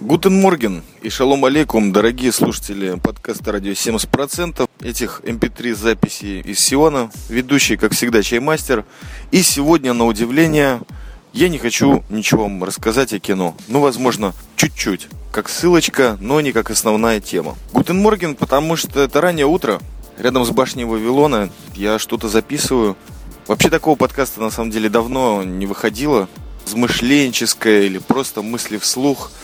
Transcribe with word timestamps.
Guten 0.00 0.40
Morgen 0.40 0.82
и 1.02 1.10
шалом 1.10 1.44
алейкум, 1.44 1.92
дорогие 1.92 2.32
слушатели 2.32 2.98
подкаста 2.98 3.52
«Радио 3.52 3.72
70%» 3.72 4.66
этих 4.80 5.20
mp3 5.24 5.68
эм 5.68 5.76
записей 5.76 6.40
из 6.40 6.58
Сиона, 6.58 7.10
ведущий, 7.28 7.76
как 7.76 7.92
всегда, 7.92 8.22
Чаймастер. 8.22 8.86
И 9.30 9.42
сегодня, 9.42 9.92
на 9.92 10.06
удивление, 10.06 10.80
я 11.34 11.50
не 11.50 11.58
хочу 11.58 12.02
ничего 12.08 12.44
вам 12.44 12.64
рассказать 12.64 13.12
о 13.12 13.18
кино. 13.18 13.54
Ну, 13.68 13.80
возможно, 13.80 14.32
чуть-чуть, 14.56 15.08
как 15.32 15.50
ссылочка, 15.50 16.16
но 16.18 16.40
не 16.40 16.52
как 16.52 16.70
основная 16.70 17.20
тема. 17.20 17.54
Guten 17.74 18.00
Morgen, 18.00 18.36
потому 18.36 18.76
что 18.76 19.00
это 19.00 19.20
раннее 19.20 19.46
утро, 19.46 19.80
рядом 20.16 20.46
с 20.46 20.50
башней 20.50 20.84
Вавилона, 20.84 21.50
я 21.74 21.98
что-то 21.98 22.30
записываю. 22.30 22.96
Вообще 23.46 23.68
такого 23.68 23.96
подкаста, 23.96 24.40
на 24.40 24.50
самом 24.50 24.70
деле, 24.70 24.88
давно 24.88 25.42
не 25.42 25.66
выходило. 25.66 26.26
Размышленческое 26.64 27.82
или 27.82 27.98
просто 27.98 28.40
мысли 28.40 28.78
вслух– 28.78 29.30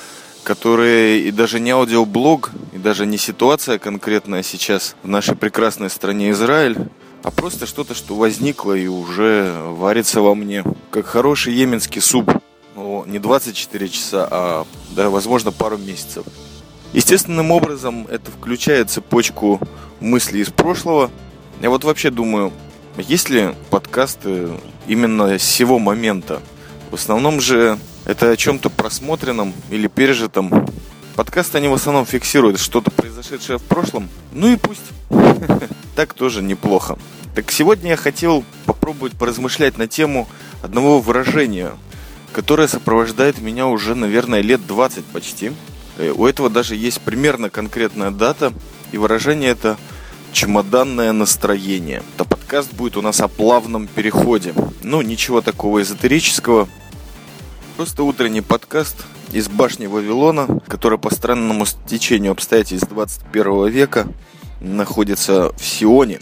которые 0.47 1.23
и 1.23 1.33
даже 1.33 1.59
не 1.59 1.73
аудиоблог, 1.73 2.53
и 2.73 2.79
даже 2.79 3.05
не 3.05 3.19
ситуация 3.19 3.81
конкретная 3.81 4.45
сейчас 4.45 4.95
в 5.03 5.09
нашей 5.09 5.35
прекрасной 5.35 5.91
стране 5.91 6.31
Израиль, 6.31 6.79
а 7.25 7.33
просто 7.33 7.67
что-то, 7.67 7.97
что 7.97 8.15
возникло 8.15 8.73
и 8.73 8.87
уже 8.87 9.53
варится 9.71 10.21
во 10.21 10.37
мне, 10.37 10.63
как 10.93 11.07
хороший 11.07 11.53
йеменский 11.53 12.01
суп. 12.01 12.31
Ну, 12.77 13.05
не 13.07 13.19
24 13.19 13.89
часа, 13.89 14.29
а, 14.31 14.67
да, 14.95 15.11
возможно, 15.11 15.51
пару 15.51 15.79
месяцев. 15.79 16.25
Естественным 16.93 17.51
образом 17.51 18.07
это 18.09 18.31
включает 18.31 18.89
цепочку 18.89 19.61
мыслей 19.99 20.43
из 20.43 20.51
прошлого. 20.51 21.11
Я 21.61 21.71
вот 21.71 21.83
вообще 21.83 22.11
думаю, 22.11 22.53
есть 22.99 23.31
ли 23.31 23.53
подкасты 23.71 24.51
именно 24.87 25.41
с 25.41 25.43
сего 25.43 25.81
момента? 25.81 26.41
В 26.93 26.95
основном 26.95 27.41
же 27.41 27.81
это 28.07 28.31
о 28.31 28.37
чем-то 28.37 28.71
просмотренном 28.71 29.53
или 29.71 29.89
пережитом. 29.89 30.67
Подкасты 31.17 31.59
они 31.59 31.69
в 31.69 31.75
основном 31.75 32.07
фиксируют 32.07 32.61
что-то 32.61 32.91
произошедшее 32.91 33.59
в 33.59 33.63
прошлом. 33.63 34.09
Ну 34.33 34.49
и 34.49 34.57
пусть. 34.57 34.83
Так 35.97 36.13
тоже 36.13 36.43
неплохо. 36.43 36.99
Так 37.35 37.51
сегодня 37.51 37.91
я 37.91 37.97
хотел 37.97 38.45
попробовать 38.67 39.15
поразмышлять 39.15 39.79
на 39.79 39.89
тему 39.89 40.29
одного 40.63 41.01
выражения, 41.01 41.73
которое 42.33 42.69
сопровождает 42.69 43.41
меня 43.41 43.67
уже, 43.67 43.95
наверное, 43.95 44.43
лет 44.43 44.67
20 44.67 45.07
почти. 45.07 45.53
Э, 45.97 46.11
у 46.11 46.27
этого 46.27 46.51
даже 46.51 46.77
есть 46.77 47.01
примерно 47.01 47.49
конкретная 47.49 48.11
дата, 48.11 48.53
и 48.93 48.99
выражение 48.99 49.53
это 49.53 49.79
чемоданное 50.33 51.13
настроение. 51.13 52.03
То 52.19 52.27
подкаст 52.27 52.75
будет 52.75 52.99
у 52.99 53.03
нас 53.03 53.23
о 53.23 53.29
плавном 53.29 53.87
переходе. 53.87 54.53
Ну, 54.83 55.01
ничего 55.01 55.41
такого 55.41 55.81
эзотерического, 55.81 56.69
Просто 57.77 58.05
утренний 58.05 58.41
подкаст 58.41 58.97
из 59.33 59.49
башни 59.49 59.87
Вавилона, 59.87 60.61
который 60.67 60.99
по 60.99 61.15
странному 61.15 61.67
стечению 61.67 62.33
обстоятельств 62.33 62.89
21 62.89 63.69
века 63.69 64.09
находится 64.61 65.53
в 65.53 65.63
Сионе. 65.63 66.21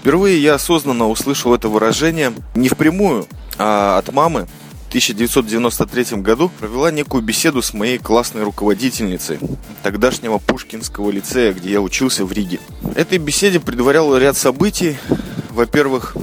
Впервые 0.00 0.40
я 0.40 0.54
осознанно 0.54 1.08
услышал 1.08 1.54
это 1.54 1.68
выражение 1.68 2.32
не 2.54 2.68
впрямую, 2.68 3.26
а 3.58 3.98
от 3.98 4.12
мамы. 4.12 4.46
В 4.84 4.88
1993 4.90 6.20
году 6.20 6.52
провела 6.60 6.92
некую 6.92 7.24
беседу 7.24 7.62
с 7.62 7.74
моей 7.74 7.98
классной 7.98 8.44
руководительницей 8.44 9.40
тогдашнего 9.82 10.38
Пушкинского 10.38 11.10
лицея, 11.10 11.52
где 11.52 11.72
я 11.72 11.80
учился 11.80 12.24
в 12.24 12.30
Риге. 12.30 12.60
Этой 12.94 13.18
беседе 13.18 13.58
предварял 13.58 14.16
ряд 14.16 14.36
событий. 14.36 14.96
Во-первых, 15.50 16.16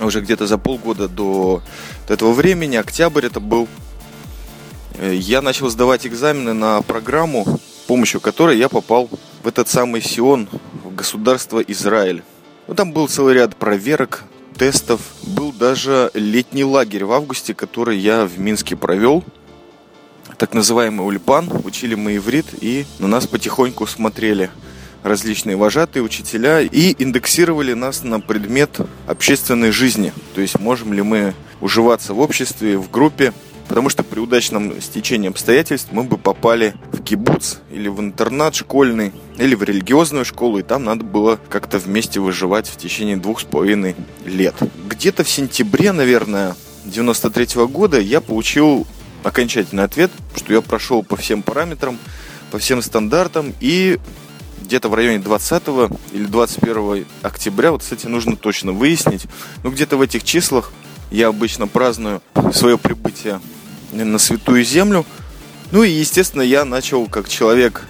уже 0.00 0.20
где-то 0.20 0.46
за 0.46 0.56
полгода 0.56 1.08
до 1.08 1.62
этого 2.08 2.32
времени, 2.32 2.76
октябрь 2.76 3.26
это 3.26 3.40
был, 3.40 3.66
я 5.00 5.42
начал 5.42 5.68
сдавать 5.68 6.06
экзамены 6.06 6.52
на 6.52 6.82
программу, 6.82 7.60
помощью 7.86 8.20
которой 8.20 8.58
я 8.58 8.68
попал 8.68 9.08
в 9.42 9.48
этот 9.48 9.68
самый 9.68 10.02
Сион, 10.02 10.48
в 10.84 10.94
государство 10.94 11.60
Израиль. 11.60 12.22
Ну, 12.66 12.74
там 12.74 12.92
был 12.92 13.08
целый 13.08 13.34
ряд 13.34 13.56
проверок, 13.56 14.24
тестов. 14.56 15.00
Был 15.22 15.52
даже 15.52 16.10
летний 16.14 16.64
лагерь 16.64 17.04
в 17.04 17.12
августе, 17.12 17.54
который 17.54 17.98
я 17.98 18.24
в 18.24 18.38
Минске 18.38 18.76
провел. 18.76 19.24
Так 20.38 20.54
называемый 20.54 21.06
ульпан. 21.06 21.50
Учили 21.64 21.94
мы 21.94 22.16
иврит 22.16 22.46
и 22.60 22.86
на 22.98 23.08
нас 23.08 23.26
потихоньку 23.26 23.86
смотрели 23.86 24.50
различные 25.02 25.56
вожатые, 25.56 26.02
учителя 26.02 26.62
и 26.62 26.94
индексировали 26.98 27.74
нас 27.74 28.02
на 28.02 28.20
предмет 28.20 28.80
общественной 29.06 29.70
жизни. 29.70 30.14
То 30.34 30.40
есть 30.40 30.58
можем 30.58 30.94
ли 30.94 31.02
мы 31.02 31.34
уживаться 31.60 32.14
в 32.14 32.20
обществе, 32.20 32.78
в 32.78 32.90
группе, 32.90 33.34
Потому 33.68 33.88
что 33.88 34.02
при 34.02 34.20
удачном 34.20 34.80
стечении 34.80 35.28
обстоятельств 35.28 35.88
мы 35.90 36.04
бы 36.04 36.18
попали 36.18 36.74
в 36.92 37.02
кибуц 37.02 37.56
или 37.70 37.88
в 37.88 38.00
интернат 38.00 38.54
школьный, 38.54 39.12
или 39.38 39.54
в 39.54 39.62
религиозную 39.62 40.24
школу, 40.24 40.58
и 40.58 40.62
там 40.62 40.84
надо 40.84 41.04
было 41.04 41.38
как-то 41.48 41.78
вместе 41.78 42.20
выживать 42.20 42.68
в 42.68 42.76
течение 42.76 43.16
двух 43.16 43.40
с 43.40 43.44
половиной 43.44 43.96
лет. 44.24 44.54
Где-то 44.88 45.24
в 45.24 45.30
сентябре, 45.30 45.92
наверное, 45.92 46.56
93 46.84 47.56
-го 47.56 47.68
года 47.68 47.98
я 47.98 48.20
получил 48.20 48.86
окончательный 49.22 49.84
ответ, 49.84 50.10
что 50.36 50.52
я 50.52 50.60
прошел 50.60 51.02
по 51.02 51.16
всем 51.16 51.42
параметрам, 51.42 51.98
по 52.50 52.58
всем 52.58 52.82
стандартам, 52.82 53.54
и 53.60 53.98
где-то 54.62 54.88
в 54.88 54.94
районе 54.94 55.18
20 55.18 55.62
или 56.12 56.24
21 56.24 57.06
октября, 57.22 57.72
вот, 57.72 57.82
кстати, 57.82 58.06
нужно 58.06 58.36
точно 58.36 58.72
выяснить, 58.72 59.26
но 59.62 59.70
где-то 59.70 59.96
в 59.96 60.02
этих 60.02 60.24
числах 60.24 60.72
я 61.10 61.28
обычно 61.28 61.66
праздную 61.66 62.22
свое 62.52 62.78
прибытие 62.78 63.40
на 64.02 64.18
Святую 64.18 64.64
Землю. 64.64 65.06
Ну 65.70 65.82
и, 65.82 65.90
естественно, 65.90 66.42
я 66.42 66.64
начал 66.64 67.06
как 67.06 67.28
человек 67.28 67.82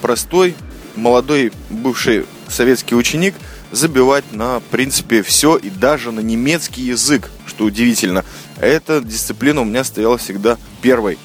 простой, 0.00 0.54
молодой, 0.96 1.52
бывший 1.68 2.26
советский 2.48 2.94
ученик, 2.94 3.34
забивать 3.70 4.32
на, 4.32 4.60
принципе, 4.70 5.22
все 5.22 5.56
и 5.56 5.70
даже 5.70 6.12
на 6.12 6.20
немецкий 6.20 6.82
язык, 6.82 7.30
что 7.46 7.64
удивительно. 7.64 8.24
Эта 8.58 9.00
дисциплина 9.00 9.60
у 9.60 9.64
меня 9.64 9.84
стояла 9.84 10.18
всегда 10.18 10.58
первой. 10.82 11.18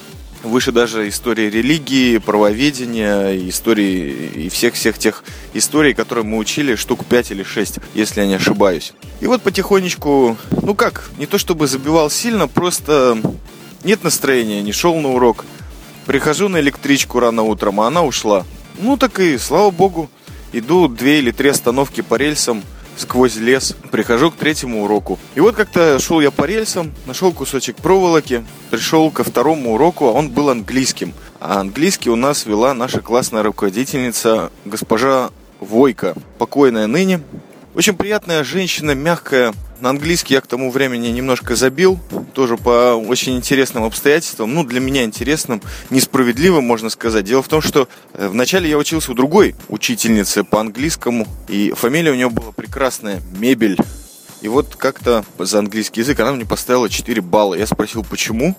Выше 0.44 0.72
даже 0.72 1.10
истории 1.10 1.50
религии, 1.50 2.20
правоведения, 2.20 3.32
истории 3.50 4.46
и 4.46 4.50
всех-всех 4.50 5.00
тех 5.00 5.24
историй, 5.56 5.96
которые 5.96 6.24
мы 6.24 6.38
учили, 6.38 6.76
штук 6.76 7.04
5 7.04 7.32
или 7.32 7.42
6, 7.42 7.80
если 7.96 8.22
я 8.22 8.28
не 8.28 8.36
ошибаюсь. 8.36 8.94
И 9.22 9.28
вот 9.28 9.42
потихонечку, 9.42 10.38
ну 10.62 10.76
как, 10.76 11.10
не 11.18 11.26
то 11.26 11.40
чтобы 11.40 11.68
забивал 11.68 12.12
сильно, 12.12 12.48
просто 12.48 13.20
нет 13.86 14.04
настроения, 14.04 14.62
не 14.62 14.74
шел 14.74 14.96
на 14.96 15.14
урок. 15.14 15.46
Прихожу 16.06 16.50
на 16.50 16.60
электричку 16.60 17.20
рано 17.20 17.44
утром, 17.44 17.80
а 17.80 17.88
она 17.88 18.04
ушла. 18.04 18.44
Ну 18.80 18.98
так 18.98 19.20
и, 19.20 19.38
слава 19.38 19.72
богу, 19.72 20.10
иду 20.52 20.88
две 20.88 21.20
или 21.20 21.32
три 21.32 21.50
остановки 21.50 22.02
по 22.02 22.16
рельсам 22.16 22.64
сквозь 22.98 23.36
лес. 23.36 23.76
Прихожу 23.92 24.32
к 24.32 24.36
третьему 24.36 24.84
уроку. 24.84 25.20
И 25.36 25.40
вот 25.40 25.56
как-то 25.56 26.00
шел 26.00 26.20
я 26.20 26.32
по 26.32 26.46
рельсам, 26.46 26.92
нашел 27.06 27.32
кусочек 27.32 27.78
проволоки, 27.78 28.46
пришел 28.72 29.12
ко 29.12 29.24
второму 29.24 29.74
уроку, 29.74 30.08
а 30.08 30.12
он 30.12 30.30
был 30.30 30.50
английским. 30.50 31.14
А 31.40 31.60
английский 31.60 32.10
у 32.10 32.16
нас 32.16 32.46
вела 32.46 32.74
наша 32.74 33.02
классная 33.02 33.44
руководительница 33.44 34.52
госпожа 34.66 35.30
Войка, 35.60 36.16
покойная 36.38 36.88
ныне. 36.88 37.22
Очень 37.76 37.96
приятная 37.96 38.44
женщина, 38.44 38.92
мягкая, 38.92 39.54
на 39.80 39.90
английский 39.90 40.34
я 40.34 40.42
к 40.42 40.48
тому 40.48 40.72
времени 40.72 41.08
немножко 41.10 41.56
забил, 41.56 42.00
тоже 42.34 42.58
по 42.58 42.96
очень 42.96 43.36
интересным 43.36 43.84
обстоятельствам, 43.84 44.54
ну, 44.54 44.64
для 44.64 44.80
меня 44.80 45.04
интересным, 45.04 45.62
несправедливым, 45.90 46.64
можно 46.64 46.90
сказать. 46.90 47.26
Дело 47.26 47.42
в 47.42 47.48
том, 47.48 47.62
что 47.62 47.88
э, 48.14 48.28
вначале 48.28 48.70
я 48.70 48.78
учился 48.78 49.12
у 49.12 49.16
другой 49.16 49.56
учительницы 49.70 50.44
по 50.44 50.60
английскому, 50.60 51.28
и 51.48 51.74
фамилия 51.76 52.12
у 52.12 52.16
нее 52.16 52.30
была 52.30 52.52
прекрасная, 52.52 53.22
Мебель. 53.38 53.78
И 54.46 54.48
вот 54.48 54.76
как-то 54.76 55.26
за 55.40 55.58
английский 55.58 56.02
язык 56.02 56.20
она 56.20 56.34
мне 56.34 56.46
поставила 56.46 56.88
4 56.88 57.20
балла. 57.24 57.56
Я 57.56 57.66
спросил, 57.66 58.06
почему, 58.08 58.56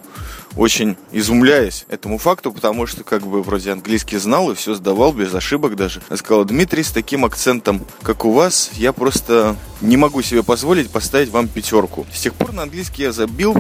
очень 0.56 0.96
изумляясь 1.12 1.86
этому 1.88 2.18
факту, 2.18 2.50
потому 2.50 2.88
что 2.88 3.04
как 3.04 3.24
бы 3.24 3.40
вроде 3.40 3.70
английский 3.70 4.16
знал 4.16 4.50
и 4.50 4.56
все 4.56 4.74
сдавал 4.74 5.12
без 5.12 5.32
ошибок 5.32 5.76
даже. 5.76 6.02
Она 6.08 6.16
сказала, 6.16 6.44
Дмитрий, 6.44 6.82
с 6.82 6.90
таким 6.90 7.24
акцентом, 7.24 7.86
как 8.02 8.24
у 8.24 8.32
вас, 8.32 8.72
я 8.72 8.92
просто 8.92 9.54
не 9.80 9.96
могу 9.96 10.22
себе 10.22 10.42
позволить 10.42 10.90
поставить 10.90 11.30
вам 11.30 11.46
пятерку. 11.46 12.04
С 12.12 12.20
тех 12.20 12.34
пор 12.34 12.52
на 12.52 12.64
английский 12.64 13.04
я 13.04 13.12
забил, 13.12 13.54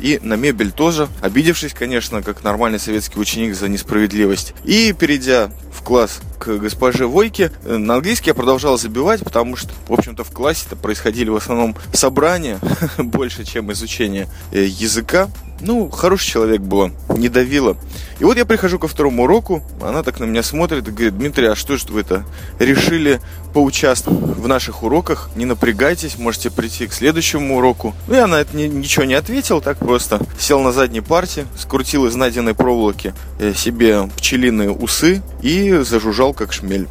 и 0.00 0.18
на 0.22 0.34
мебель 0.34 0.72
тоже, 0.72 1.08
обидевшись, 1.20 1.72
конечно, 1.72 2.22
как 2.22 2.44
нормальный 2.44 2.78
советский 2.78 3.18
ученик 3.18 3.54
за 3.54 3.68
несправедливость. 3.68 4.54
И 4.64 4.94
перейдя 4.98 5.50
в 5.72 5.82
класс 5.82 6.20
к 6.38 6.56
госпоже 6.56 7.06
Войке. 7.06 7.52
На 7.64 7.96
английский 7.96 8.30
я 8.30 8.34
продолжал 8.34 8.78
забивать, 8.78 9.22
потому 9.22 9.56
что, 9.56 9.70
в 9.88 9.92
общем-то, 9.92 10.24
в 10.24 10.30
классе-то 10.30 10.76
происходили 10.76 11.28
в 11.28 11.36
основном 11.36 11.76
собрания 11.92 12.58
больше, 12.98 13.44
чем 13.44 13.72
изучение 13.72 14.28
э, 14.52 14.64
языка. 14.64 15.28
Ну, 15.60 15.88
хороший 15.88 16.26
человек 16.26 16.60
была, 16.60 16.90
не 17.16 17.28
давила. 17.28 17.76
И 18.18 18.24
вот 18.24 18.36
я 18.36 18.44
прихожу 18.44 18.78
ко 18.78 18.88
второму 18.88 19.24
уроку, 19.24 19.62
она 19.80 20.02
так 20.02 20.20
на 20.20 20.24
меня 20.24 20.42
смотрит 20.42 20.86
и 20.86 20.90
говорит, 20.90 21.18
Дмитрий, 21.18 21.46
а 21.46 21.56
что 21.56 21.76
же 21.76 21.86
вы 21.88 22.00
это 22.00 22.24
решили 22.58 23.20
поучаствовать 23.54 24.36
в 24.36 24.46
наших 24.48 24.82
уроках? 24.82 25.30
Не 25.34 25.46
напрягайтесь, 25.46 26.18
можете 26.18 26.50
прийти 26.50 26.86
к 26.86 26.92
следующему 26.92 27.56
уроку. 27.56 27.94
Ну, 28.06 28.14
я 28.14 28.26
на 28.26 28.36
это 28.36 28.56
ни, 28.56 28.64
ничего 28.64 29.04
не 29.04 29.14
ответил, 29.14 29.60
так 29.60 29.78
просто 29.78 30.20
сел 30.38 30.60
на 30.60 30.72
задней 30.72 31.00
парте, 31.00 31.46
скрутил 31.58 32.06
из 32.06 32.14
найденной 32.14 32.54
проволоки 32.54 33.14
э, 33.38 33.54
себе 33.54 34.08
пчелиные 34.16 34.70
усы 34.70 35.22
и 35.42 35.72
зажужжал 35.78 36.34
как 36.34 36.52
шмель. 36.52 36.86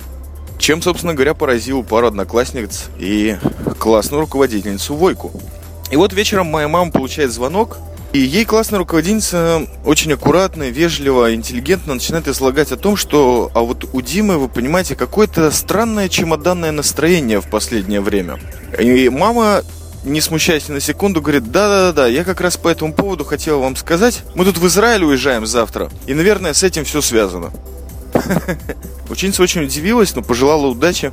Чем, 0.57 0.81
собственно 0.81 1.13
говоря, 1.13 1.33
поразил 1.33 1.83
пару 1.83 2.07
одноклассниц 2.07 2.85
и 2.97 3.37
классную 3.77 4.21
руководительницу 4.21 4.95
Войку. 4.95 5.31
И 5.91 5.97
вот 5.97 6.13
вечером 6.13 6.47
моя 6.47 6.67
мама 6.67 6.91
получает 6.91 7.31
звонок 7.31 7.77
и 8.15 8.17
ей 8.17 8.45
классная 8.45 8.79
руководительница 8.79 9.67
очень 9.83 10.13
аккуратно, 10.13 10.69
вежливо, 10.69 11.35
интеллигентно 11.35 11.95
начинает 11.95 12.29
излагать 12.29 12.71
о 12.71 12.77
том, 12.77 12.95
что 12.95 13.51
а 13.53 13.59
вот 13.59 13.89
у 13.91 14.01
Димы, 14.01 14.37
вы 14.37 14.47
понимаете, 14.47 14.95
какое-то 14.95 15.51
странное 15.51 16.07
чемоданное 16.07 16.71
настроение 16.71 17.41
в 17.41 17.49
последнее 17.49 17.99
время. 17.99 18.39
И 18.79 19.09
мама 19.09 19.63
не 20.05 20.21
смущаясь 20.21 20.69
ни 20.69 20.73
на 20.73 20.79
секунду, 20.79 21.21
говорит, 21.21 21.51
да-да-да, 21.51 22.07
я 22.07 22.23
как 22.23 22.39
раз 22.39 22.55
по 22.55 22.69
этому 22.69 22.93
поводу 22.93 23.25
хотела 23.25 23.57
вам 23.59 23.75
сказать. 23.75 24.21
Мы 24.33 24.45
тут 24.45 24.59
в 24.59 24.67
Израиль 24.67 25.03
уезжаем 25.03 25.45
завтра, 25.45 25.89
и, 26.07 26.13
наверное, 26.13 26.53
с 26.53 26.63
этим 26.63 26.85
все 26.85 27.01
связано. 27.01 27.51
Ученица 29.09 29.43
очень 29.43 29.63
удивилась, 29.63 30.15
но 30.15 30.21
пожелала 30.21 30.67
удачи. 30.67 31.11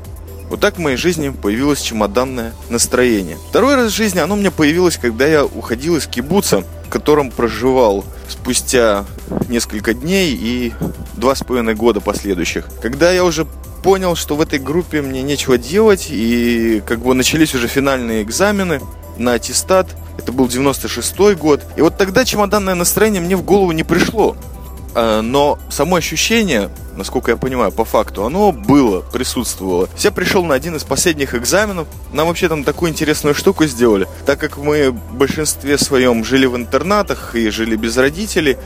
Вот 0.51 0.61
так 0.61 0.77
в 0.77 0.79
моей 0.79 0.97
жизни 0.97 1.31
появилось 1.31 1.81
чемоданное 1.81 2.53
настроение. 2.69 3.39
Второй 3.49 3.75
раз 3.75 3.91
в 3.91 3.97
жизни 3.97 4.21
оно 4.21 4.35
у 4.35 4.37
меня 4.37 4.53
появилось, 4.53 4.99
когда 4.99 5.27
я 5.27 5.45
уходил 5.45 5.97
из 5.97 6.07
кибуца 6.07 6.63
котором 6.93 7.31
проживал 7.31 8.05
спустя 8.29 9.07
несколько 9.49 9.95
дней 9.95 10.39
и 10.39 10.75
два 11.15 11.35
с 11.35 11.43
половиной 11.43 11.75
года 11.75 12.01
последующих. 12.01 12.69
Когда 12.83 13.11
я 13.11 13.25
уже 13.25 13.47
понял, 13.83 14.15
что 14.15 14.37
в 14.37 14.43
этой 14.43 14.59
группе 14.59 15.01
мне 15.01 15.23
нечего 15.23 15.57
делать, 15.57 16.09
и 16.11 16.83
как 16.87 17.01
бы 17.01 17.15
начались 17.15 17.55
уже 17.55 17.67
финальные 17.67 18.23
экзамены 18.23 18.83
на 19.17 19.33
аттестат, 19.33 19.87
это 20.19 20.33
был 20.33 20.49
96 20.49 21.35
год, 21.37 21.63
и 21.77 21.81
вот 21.81 21.97
тогда 21.97 22.27
чемоданное 22.27 22.75
настроение 22.75 23.23
мне 23.23 23.37
в 23.37 23.43
голову 23.43 23.73
не 23.73 23.85
пришло. 23.85 24.37
Э, 24.95 25.21
но 25.23 25.59
само 25.71 25.97
ощущение, 25.97 26.71
насколько 26.97 27.31
я 27.31 27.37
понимаю, 27.37 27.73
по 27.73 27.85
факту, 27.85 28.25
оно 28.25 28.53
было, 28.53 29.01
присутствовало. 29.01 29.89
Я 29.99 30.11
пришел 30.11 30.45
на 30.45 30.55
один 30.55 30.77
из 30.77 30.85
последних 30.85 31.35
экзаменов. 31.35 31.89
Нам 32.13 32.29
вообще 32.29 32.49
там 32.49 32.65
такую 32.65 32.91
интересную 32.91 33.35
штуку 33.35 33.67
сделали. 33.67 34.07
Так 34.27 34.39
как 34.39 34.59
мы 34.59 34.91
в 34.91 35.15
большинстве 35.15 35.79
своем 35.79 36.25
жили 36.25 36.47
в 36.47 36.57
интернатах 36.57 37.35
и 37.35 37.49
жили 37.51 37.77
без 37.77 37.97
родителей, 37.97 38.59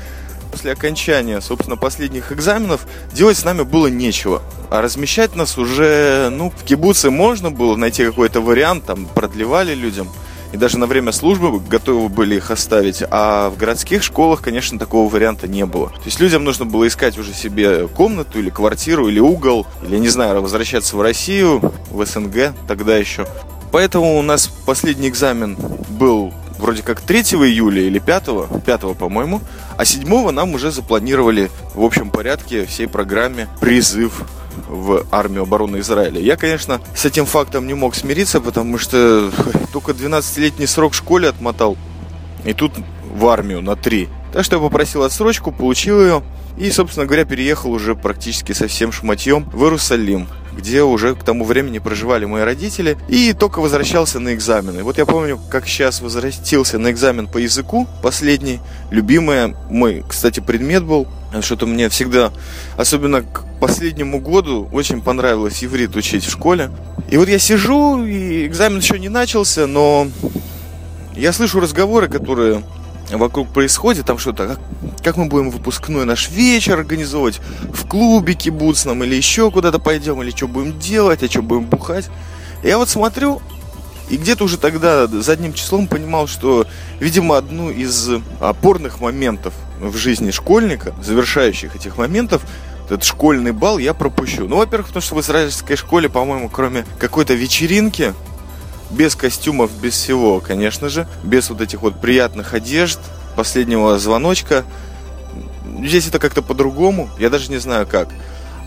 после 0.51 0.73
окончания, 0.73 1.41
собственно, 1.41 1.77
последних 1.77 2.33
экзаменов 2.33 2.87
делать 3.13 3.37
с 3.37 3.45
нами 3.45 3.63
было 3.63 3.89
нечего. 3.89 4.43
А 4.71 4.81
размещать 4.81 5.37
нас 5.37 5.59
уже, 5.59 6.31
ну, 6.31 6.51
в 6.51 6.65
кибуце 6.65 7.11
можно 7.11 7.51
было 7.51 7.77
найти 7.77 8.05
какой-то 8.05 8.41
вариант, 8.41 8.87
там, 8.87 9.07
продлевали 9.07 9.75
людям– 9.75 10.09
и 10.57 10.59
даже 10.59 10.79
на 10.79 10.87
время 10.87 11.13
службы 11.13 11.61
готовы 11.61 12.09
были 12.09 12.37
их 12.37 12.51
оставить. 12.51 13.03
А 13.11 13.51
в 13.51 13.59
городских 13.59 14.03
школах, 14.03 14.41
конечно, 14.41 14.79
такого 14.79 15.07
варианта 15.07 15.47
не 15.47 15.67
было. 15.67 15.91
То 15.91 16.07
есть 16.07 16.19
людям 16.19 16.45
нужно 16.45 16.65
было 16.65 16.87
искать 16.87 17.19
уже 17.19 17.35
себе 17.35 17.87
комнату 17.89 18.39
или 18.39 18.49
квартиру, 18.49 19.07
или 19.07 19.21
угол, 19.21 19.67
или, 19.87 19.99
не 19.99 20.09
знаю, 20.09 20.41
возвращаться 20.41 20.97
в 20.97 21.03
Россию, 21.03 21.75
в 21.91 22.07
СНГ 22.07 22.55
тогда 22.67 22.97
еще. 22.97 23.27
Поэтому 23.71 24.19
у 24.19 24.23
нас 24.23 24.47
последний 24.47 25.09
экзамен 25.09 25.59
был 25.91 26.33
вроде 26.59 26.83
как 26.83 27.03
3 27.03 27.21
июля 27.21 27.83
или 27.83 27.99
5, 27.99 28.65
5 28.65 28.97
по-моему, 28.97 29.43
а 29.77 29.85
7 29.85 30.31
нам 30.31 30.55
уже 30.55 30.71
запланировали 30.71 31.51
в 31.75 31.85
общем 31.85 32.09
порядке 32.09 32.65
всей 32.65 32.89
программе 32.89 33.47
призыв 33.61 34.23
в 34.69 35.07
армию 35.11 35.43
обороны 35.43 35.79
Израиля. 35.79 36.21
Я, 36.21 36.37
конечно, 36.37 36.81
с 36.95 37.05
этим 37.05 37.27
фактом 37.27 37.67
не 37.67 37.75
мог 37.75 37.95
смириться, 37.95 38.41
потому 38.41 38.79
что 38.79 39.31
только 39.73 39.93
12-летний 39.93 40.67
срок 40.67 40.93
в 40.93 40.97
школе 40.97 41.29
отмотал. 41.29 41.77
И 42.45 42.53
тут 42.53 42.73
в 43.15 43.27
армию 43.27 43.63
на 43.63 43.77
3. 43.77 44.09
Так 44.33 44.45
что 44.45 44.57
я 44.57 44.63
попросил 44.63 45.03
отсрочку, 45.03 45.53
получил 45.53 46.01
ее. 46.01 46.23
И, 46.59 46.71
собственно 46.71 47.05
говоря, 47.05 47.25
переехал 47.25 47.71
уже 47.71 47.95
практически 47.95 48.53
со 48.53 48.67
всем 48.67 48.91
шматьем 48.91 49.45
в 49.53 49.63
Иерусалим, 49.65 50.27
где 50.57 50.83
уже 50.83 51.15
к 51.15 51.23
тому 51.23 51.45
времени 51.45 51.79
проживали 51.79 52.25
мои 52.25 52.43
родители, 52.43 52.97
и 53.09 53.35
только 53.35 53.61
возвращался 53.61 54.21
на 54.21 54.33
экзамены. 54.33 54.83
Вот 54.83 54.97
я 54.97 55.05
помню, 55.05 55.39
как 55.51 55.67
сейчас 55.67 56.01
возвратился 56.01 56.79
на 56.79 56.91
экзамен 56.91 57.27
по 57.27 57.37
языку, 57.37 57.87
последний, 58.03 58.61
любимый 58.91 59.55
мой, 59.69 60.03
кстати, 60.09 60.41
предмет 60.41 60.83
был, 60.83 61.07
что-то 61.41 61.67
мне 61.67 61.89
всегда, 61.89 62.33
особенно 62.77 63.23
к 63.23 63.45
последнему 63.61 64.21
году, 64.21 64.69
очень 64.73 65.01
понравилось 65.01 65.63
иврит 65.63 65.97
учить 65.97 66.25
в 66.25 66.31
школе. 66.31 66.71
И 67.11 67.17
вот 67.17 67.29
я 67.29 67.39
сижу, 67.39 68.05
и 68.05 68.47
экзамен 68.47 68.79
еще 68.79 68.99
не 68.99 69.09
начался, 69.09 69.67
но 69.67 70.09
я 71.17 71.33
слышу 71.33 71.61
разговоры, 71.61 72.09
которые 72.09 72.63
вокруг 73.11 73.49
происходит, 73.49 74.07
там 74.07 74.19
что-то, 74.19 74.49
как, 74.49 74.61
как 75.03 75.17
мы 75.17 75.27
будем 75.27 75.51
выпускной 75.51 76.05
наш 76.05 76.29
вечер 76.31 76.79
организовывать, 76.79 77.41
в 77.73 77.87
клубе 77.87 78.35
кибуцном 78.35 79.05
или 79.05 79.15
еще 79.15 79.51
куда-то 79.51 79.79
пойдем, 79.79 80.23
или 80.23 80.31
что 80.31 80.49
будем 80.49 80.79
делать, 80.79 81.23
а 81.23 81.29
что 81.29 81.43
будем 81.43 81.65
бухать. 81.65 82.09
Я 82.63 82.79
вот 82.79 82.89
смотрю, 82.89 83.41
и 84.09 84.17
где-то 84.17 84.45
уже 84.45 84.57
тогда 84.59 85.07
задним 85.07 85.53
числом 85.53 85.89
понимал, 85.89 86.27
что, 86.27 86.67
видимо, 87.01 87.37
одну 87.37 87.71
из 87.71 88.09
опорных 88.41 89.01
моментов 89.01 89.53
в 89.81 89.97
жизни 89.97 90.31
школьника, 90.31 90.95
завершающих 91.03 91.75
этих 91.75 91.99
моментов, 91.99 92.43
этот 92.87 93.03
школьный 93.03 93.51
бал 93.51 93.79
я 93.79 93.95
пропущу. 93.95 94.47
Ну, 94.47 94.57
во-первых, 94.59 94.89
потому 94.89 95.03
что 95.03 95.17
в 95.17 95.21
израильской 95.21 95.77
школе, 95.77 96.09
по-моему, 96.09 96.49
кроме 96.49 96.87
какой-то 96.99 97.35
вечеринки, 97.35 98.15
без 98.91 99.17
костюмов, 99.17 99.73
без 99.83 99.95
всего, 99.95 100.41
конечно 100.41 100.89
же, 100.89 101.09
без 101.25 101.51
вот 101.51 101.61
этих 101.61 101.83
вот 101.83 102.01
приятных 102.01 102.55
одежд, 102.55 103.01
последнего 103.35 103.99
звоночка. 103.99 104.65
Здесь 105.83 106.07
это 106.07 106.21
как-то 106.21 106.43
по-другому, 106.43 107.11
я 107.19 107.29
даже 107.29 107.51
не 107.51 107.59
знаю 107.59 107.87
как. 107.87 108.09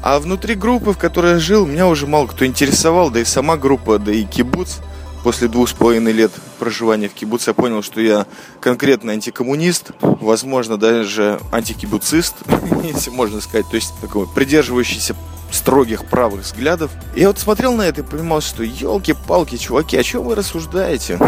А 0.01 0.19
внутри 0.19 0.56
группы, 0.56 0.91
в 0.91 0.97
которой 0.97 1.33
я 1.33 1.39
жил, 1.39 1.65
меня 1.65 1.88
уже 1.88 2.06
мало 2.06 2.27
кто 2.27 2.45
интересовал, 2.45 3.09
да 3.09 3.19
и 3.19 3.25
сама 3.25 3.57
группа, 3.57 3.97
да 4.00 4.12
и 4.12 4.24
кибуц. 4.24 4.77
После 5.24 5.48
двух 5.48 5.69
с 5.69 5.74
половиной 5.74 6.13
лет 6.13 6.31
проживания 6.60 7.10
в 7.10 7.13
кибуце 7.13 7.50
я 7.50 7.54
понял, 7.54 7.81
что 7.81 8.00
я 8.00 8.25
конкретно 8.62 9.12
антикоммунист, 9.12 9.92
возможно, 10.01 10.77
даже 10.77 11.39
антикибуцист, 11.51 12.36
если 12.83 13.10
можно 13.10 13.42
сказать. 13.42 13.69
То 13.69 13.75
есть 13.75 13.94
такой 14.01 14.27
придерживающийся 14.27 15.16
строгих 15.51 16.06
правых 16.06 16.42
взглядов. 16.42 16.92
Я 17.16 17.27
вот 17.27 17.39
смотрел 17.39 17.74
на 17.74 17.83
это 17.83 18.01
и 18.01 18.04
понимал, 18.04 18.42
что 18.42 18.63
елки-палки, 18.63 19.57
чуваки, 19.57 19.98
о 19.98 20.04
чем 20.04 20.24
вы 20.24 20.36
рассуждаете? 20.36 21.19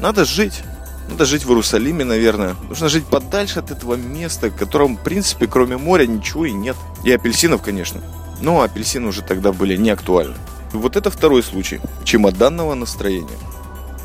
Надо 0.00 0.24
жить. 0.24 0.62
Надо 1.10 1.24
жить 1.24 1.44
в 1.44 1.48
Иерусалиме, 1.48 2.04
наверное. 2.04 2.54
Нужно 2.68 2.88
жить 2.88 3.06
подальше 3.06 3.60
от 3.60 3.70
этого 3.70 3.94
места, 3.94 4.48
в 4.48 4.56
котором, 4.56 4.96
в 4.96 5.02
принципе, 5.02 5.46
кроме 5.46 5.76
моря 5.76 6.06
ничего 6.06 6.44
и 6.44 6.52
нет. 6.52 6.76
И 7.02 7.10
апельсинов, 7.10 7.62
конечно. 7.62 8.02
Но 8.40 8.60
апельсины 8.60 9.08
уже 9.08 9.22
тогда 9.22 9.52
были 9.52 9.76
не 9.76 9.90
актуальны. 9.90 10.34
Вот 10.72 10.96
это 10.96 11.10
второй 11.10 11.42
случай 11.42 11.80
чемоданного 12.04 12.74
настроения. 12.74 13.38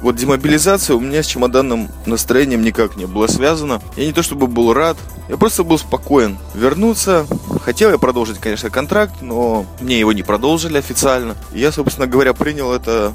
Вот 0.03 0.17
демобилизация 0.17 0.98
у 0.98 1.00
меня 1.00 1.24
с 1.24 1.27
чемоданным 1.27 1.89
настроением 2.05 2.62
никак 2.62 2.98
не 2.98 3.05
была 3.05 3.29
связана. 3.29 3.82
Я 3.96 4.05
не 4.05 4.12
то 4.12 4.22
чтобы 4.22 4.48
был 4.48 4.74
рад, 4.74 4.98
я 5.29 5.38
просто 5.38 5.63
был 5.63 5.77
спокоен. 5.77 6.38
Вернуться, 6.53 7.25
хотел 7.62 7.89
я 7.89 7.98
продолжить, 7.98 8.38
конечно, 8.39 8.70
контракт, 8.70 9.22
но 9.22 9.65
мне 9.79 9.98
его 9.98 10.12
не 10.12 10.22
продолжили 10.22 10.77
официально. 10.77 11.38
Я, 11.53 11.72
собственно 11.72 12.05
говоря, 12.05 12.34
принял 12.34 12.74
это 12.74 13.13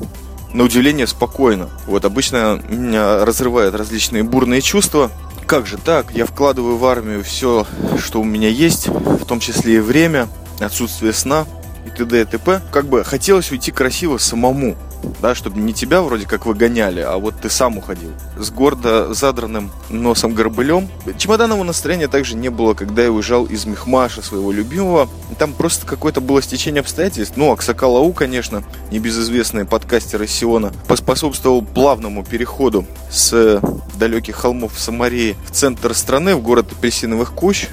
на 0.55 0.65
удивление 0.65 1.07
спокойно. 1.07 1.69
Вот 1.87 2.07
обычно 2.07 2.59
меня 2.71 3.23
разрывают 3.27 3.75
различные 3.75 4.23
бурные 4.23 4.63
чувства. 4.63 5.11
Как 5.47 5.67
же 5.67 5.77
так? 5.77 6.13
Я 6.13 6.25
вкладываю 6.25 6.79
в 6.79 6.87
армию 6.87 7.23
все, 7.23 7.67
что 8.03 8.23
у 8.23 8.25
меня 8.25 8.49
есть, 8.49 8.89
в 8.89 9.27
том 9.27 9.41
числе 9.41 9.77
и 9.77 9.81
время, 9.81 10.29
отсутствие 10.59 11.13
сна 11.13 11.47
и 11.89 11.91
т.д. 11.91 12.21
и 12.21 12.25
т.п. 12.25 12.61
Как 12.71 12.87
бы 12.87 13.05
хотелось 13.05 13.51
уйти 13.51 13.73
красиво 13.73 14.19
самому 14.19 14.77
да, 15.21 15.35
чтобы 15.35 15.61
не 15.61 15.73
тебя 15.73 16.03
вроде 16.03 16.27
как 16.27 16.47
выгоняли, 16.47 17.01
а 17.01 17.17
вот 17.19 17.41
ты 17.41 17.51
сам 17.51 17.79
уходил. 17.79 18.11
С 18.37 18.51
гордо 18.51 19.13
задранным 19.15 19.71
носом 19.91 20.35
горбылем. 20.35 20.89
Чемоданного 21.17 21.63
настроения 21.65 22.09
также 22.09 22.37
не 22.37 22.49
было, 22.49 22.75
когда 22.75 23.03
я 23.03 23.13
уезжал 23.13 23.45
из 23.45 23.65
Мехмаша, 23.67 24.23
своего 24.23 24.53
любимого. 24.53 25.09
Там 25.39 25.53
просто 25.53 25.87
какое-то 25.87 26.21
было 26.21 26.43
стечение 26.43 26.81
обстоятельств. 26.81 27.37
Ну, 27.37 27.53
Аксакалау, 27.53 28.13
конечно, 28.13 28.65
небезызвестный 28.91 29.65
подкастер 29.65 30.23
из 30.23 30.33
Сиона, 30.33 30.73
поспособствовал 30.87 31.63
плавному 31.63 32.25
переходу 32.25 32.87
с 33.11 33.61
далеких 33.99 34.37
холмов 34.37 34.79
Самарии 34.79 35.37
в 35.47 35.51
центр 35.53 35.95
страны, 35.95 36.35
в 36.35 36.43
город 36.43 36.73
апельсиновых 36.73 37.33
кущ, 37.33 37.67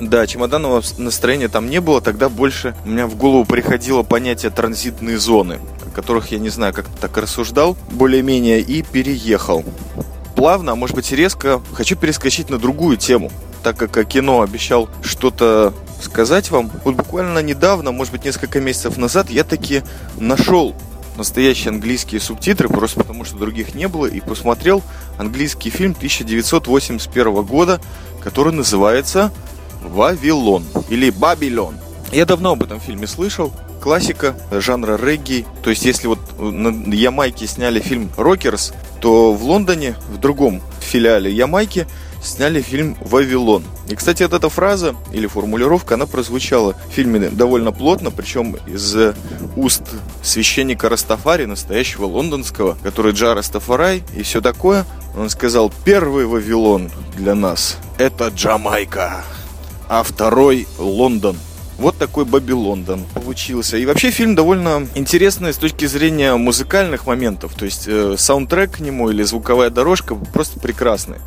Да, 0.00 0.26
чемоданного 0.26 0.82
настроения 0.96 1.48
там 1.48 1.68
не 1.68 1.80
было, 1.80 2.00
тогда 2.00 2.30
больше 2.30 2.74
у 2.86 2.88
меня 2.88 3.06
в 3.06 3.16
голову 3.16 3.44
приходило 3.44 4.02
понятие 4.02 4.50
транзитные 4.50 5.18
зоны, 5.18 5.60
о 5.86 5.90
которых 5.94 6.32
я 6.32 6.38
не 6.38 6.48
знаю, 6.48 6.72
как 6.72 6.86
так 7.00 7.16
рассуждал, 7.18 7.76
более-менее, 7.90 8.60
и 8.60 8.82
переехал. 8.82 9.62
Плавно, 10.34 10.72
а 10.72 10.74
может 10.74 10.96
быть 10.96 11.12
резко, 11.12 11.60
хочу 11.74 11.96
перескочить 11.96 12.48
на 12.48 12.58
другую 12.58 12.96
тему, 12.96 13.30
так 13.62 13.76
как 13.76 14.08
кино 14.08 14.40
обещал 14.40 14.88
что-то 15.02 15.74
сказать 16.00 16.50
вам. 16.50 16.70
Вот 16.84 16.94
буквально 16.94 17.40
недавно, 17.40 17.92
может 17.92 18.12
быть 18.14 18.24
несколько 18.24 18.58
месяцев 18.58 18.96
назад, 18.96 19.28
я 19.28 19.44
таки 19.44 19.82
нашел 20.18 20.74
настоящие 21.18 21.68
английские 21.72 22.22
субтитры, 22.22 22.70
просто 22.70 23.00
потому 23.00 23.26
что 23.26 23.36
других 23.36 23.74
не 23.74 23.86
было, 23.86 24.06
и 24.06 24.20
посмотрел 24.20 24.82
английский 25.18 25.68
фильм 25.68 25.92
1981 25.92 27.42
года, 27.42 27.82
который 28.22 28.54
называется 28.54 29.30
Вавилон 29.82 30.64
или 30.88 31.10
Babylon. 31.10 31.76
Я 32.12 32.26
давно 32.26 32.52
об 32.52 32.62
этом 32.62 32.80
фильме 32.80 33.06
слышал. 33.06 33.52
Классика 33.80 34.36
жанра 34.50 34.96
регги. 34.96 35.46
То 35.62 35.70
есть, 35.70 35.84
если 35.84 36.06
вот 36.06 36.18
на 36.38 36.92
Ямайке 36.92 37.46
сняли 37.46 37.80
фильм 37.80 38.10
«Rockers», 38.16 38.74
то 39.00 39.32
в 39.32 39.42
Лондоне, 39.44 39.96
в 40.12 40.18
другом 40.18 40.60
филиале 40.80 41.32
Ямайки, 41.32 41.86
сняли 42.22 42.60
фильм 42.60 42.98
«Вавилон». 43.00 43.64
И, 43.88 43.94
кстати, 43.94 44.22
вот 44.22 44.34
эта 44.34 44.50
фраза 44.50 44.94
или 45.12 45.26
формулировка, 45.26 45.94
она 45.94 46.06
прозвучала 46.06 46.74
в 46.74 46.92
фильме 46.92 47.30
довольно 47.30 47.72
плотно, 47.72 48.10
причем 48.10 48.56
из 48.66 48.94
уст 49.56 49.84
священника 50.22 50.90
Растафари, 50.90 51.46
настоящего 51.46 52.04
лондонского, 52.04 52.76
который 52.82 53.12
Джа 53.12 53.34
Растафарай 53.34 54.02
и 54.14 54.22
все 54.22 54.42
такое. 54.42 54.84
Он 55.16 55.30
сказал, 55.30 55.72
первый 55.84 56.26
Вавилон 56.26 56.90
для 57.16 57.34
нас– 57.34 57.78
это 57.98 58.28
Джамайка 58.28 59.24
а 59.90 60.04
второй 60.04 60.68
Лондон. 60.78 61.36
Вот 61.76 61.98
такой 61.98 62.24
Бобби 62.24 62.52
Лондон 62.52 63.04
получился. 63.12 63.76
И 63.76 63.84
вообще 63.84 64.12
фильм 64.12 64.36
довольно 64.36 64.86
интересный 64.94 65.52
с 65.52 65.56
точки 65.56 65.86
зрения 65.86 66.36
музыкальных 66.36 67.06
моментов. 67.06 67.54
То 67.54 67.64
есть 67.64 67.84
э, 67.88 68.14
саундтрек 68.16 68.76
к 68.76 68.80
нему 68.80 69.10
или 69.10 69.24
звуковая 69.24 69.68
дорожка 69.68 70.14
просто 70.14 70.60
прекрасная. 70.60 71.18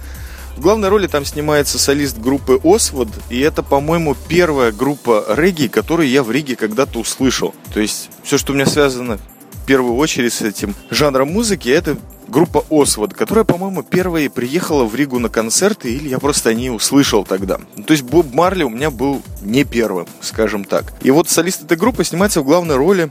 В 0.56 0.62
главной 0.62 0.88
роли 0.88 1.08
там 1.08 1.26
снимается 1.26 1.78
солист 1.78 2.20
группы 2.20 2.62
Освод, 2.64 3.10
и 3.30 3.40
это, 3.40 3.64
по-моему, 3.64 4.16
первая 4.30 4.72
группа 4.72 5.26
регги, 5.28 5.68
которую 5.68 6.08
я 6.08 6.24
в 6.24 6.32
Риге 6.32 6.56
когда-то 6.56 7.00
услышал. 7.00 7.54
То 7.74 7.82
есть 7.82 8.10
все, 8.24 8.38
что 8.38 8.54
у 8.54 8.56
меня 8.56 8.68
связано 8.68 9.18
в 9.52 9.66
первую 9.66 9.96
очередь 9.96 10.32
с 10.32 10.42
этим 10.42 10.74
жанром 10.90 11.34
музыки, 11.34 11.68
это 11.68 11.98
группа 12.28 12.66
Освод, 12.70 13.14
которая, 13.14 13.46
по-моему, 13.46 13.84
первая 13.84 14.30
приехала 14.30 14.86
в 14.86 14.96
Ригу 14.96 15.20
на 15.20 15.30
концерты, 15.30 15.94
или 15.94 16.10
я 16.10 16.20
просто 16.20 16.54
не 16.54 16.70
услышал 16.70 17.24
тогда. 17.24 17.60
То 17.86 17.94
есть 17.94 18.04
Боб 18.04 18.34
Марли 18.34 18.64
у 18.64 18.70
меня 18.70 18.92
был 18.92 19.22
не 19.42 19.64
первым, 19.64 20.08
скажем 20.22 20.66
так. 20.66 20.94
И 21.02 21.12
вот 21.12 21.30
солист 21.30 21.64
этой 21.64 21.78
группы 21.78 22.04
снимается 22.04 22.42
в 22.42 22.46
главной 22.46 22.76
роли 22.76 23.10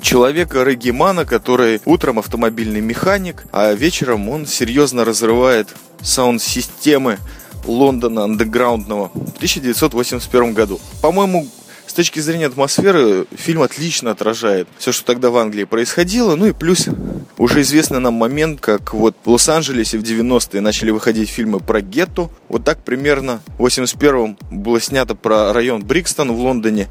человека 0.00 0.62
регимана, 0.62 1.24
который 1.24 1.80
утром 1.84 2.18
автомобильный 2.18 2.80
механик, 2.80 3.44
а 3.52 3.72
вечером 3.72 4.28
он 4.28 4.46
серьезно 4.46 5.04
разрывает 5.04 5.68
саунд-системы 6.00 7.18
Лондона 7.66 8.24
андеграундного 8.24 9.10
в 9.14 9.36
1981 9.36 10.54
году. 10.54 10.80
По-моему, 11.00 11.46
с 11.86 11.92
точки 11.92 12.20
зрения 12.20 12.46
атмосферы 12.46 13.26
фильм 13.36 13.62
отлично 13.62 14.10
отражает 14.10 14.68
все, 14.78 14.92
что 14.92 15.04
тогда 15.04 15.30
в 15.30 15.36
Англии 15.36 15.64
происходило. 15.64 16.34
Ну 16.34 16.46
и 16.46 16.52
плюс 16.52 16.88
уже 17.38 17.62
известный 17.62 18.00
нам 18.00 18.14
момент, 18.14 18.60
как 18.60 18.94
вот 18.94 19.16
в 19.24 19.30
Лос-Анджелесе 19.30 19.98
в 19.98 20.02
90-е 20.02 20.60
начали 20.60 20.90
выходить 20.90 21.28
фильмы 21.28 21.60
про 21.60 21.80
гетто. 21.80 22.30
Вот 22.48 22.64
так 22.64 22.78
примерно 22.78 23.40
в 23.58 23.66
81-м 23.66 24.38
было 24.50 24.80
снято 24.80 25.14
про 25.14 25.52
район 25.52 25.84
Брикстон 25.84 26.32
в 26.32 26.38
Лондоне, 26.38 26.88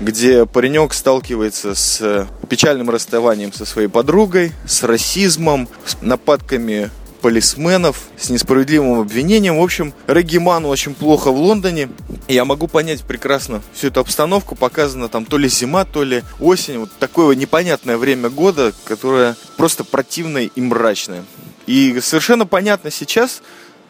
где 0.00 0.46
паренек 0.46 0.94
сталкивается 0.94 1.74
с 1.74 2.28
печальным 2.48 2.90
расставанием 2.90 3.52
со 3.52 3.64
своей 3.64 3.88
подругой, 3.88 4.52
с 4.66 4.82
расизмом, 4.82 5.68
с 5.84 5.96
нападками 6.00 6.90
полисменов 7.22 8.02
с 8.18 8.28
несправедливым 8.28 9.00
обвинением. 9.00 9.58
В 9.58 9.62
общем, 9.62 9.94
reggae 10.06 10.43
man 10.43 10.62
у 10.62 10.68
очень 10.68 10.94
плохо 10.94 11.30
в 11.30 11.36
Лондоне. 11.36 11.88
Я 12.28 12.44
могу 12.44 12.66
понять 12.66 13.02
прекрасно 13.02 13.62
всю 13.72 13.86
эту 13.86 14.00
обстановку. 14.00 14.56
Показано 14.56 15.08
там 15.08 15.24
то 15.24 15.38
ли 15.38 15.48
зима, 15.48 15.84
то 15.84 16.02
ли 16.02 16.22
осень. 16.40 16.80
Вот 16.80 16.90
такое 16.98 17.34
непонятное 17.36 17.96
время 17.96 18.28
года, 18.28 18.74
которое 18.84 19.36
просто 19.56 19.84
противное 19.84 20.50
и 20.54 20.60
мрачное. 20.60 21.24
И 21.66 22.00
совершенно 22.00 22.44
понятно 22.44 22.90
сейчас, 22.90 23.40